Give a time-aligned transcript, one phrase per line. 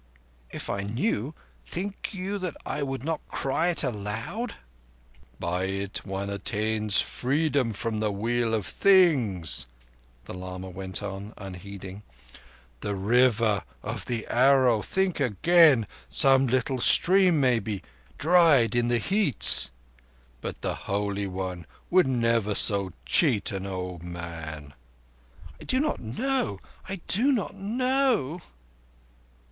[0.49, 4.55] "If I knew, think you I would not cry it aloud?"
[5.39, 9.67] "By it one attains freedom from the Wheel of Things,"
[10.25, 12.01] the lama went on, unheeding.
[12.79, 14.81] "The River of the Arrow!
[14.81, 15.85] Think again!
[16.09, 19.69] Some little stream, maybe—dried in the heats?
[20.41, 24.73] But the Holy One would never so cheat an old man."
[25.59, 26.57] "I do not know.
[26.89, 28.41] I do not know."